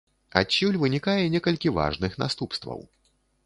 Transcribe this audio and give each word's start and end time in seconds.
Адсюль 0.39 0.79
вынікае 0.83 1.15
некалькі 1.35 1.75
важных 1.77 2.19
наступстваў. 2.25 2.87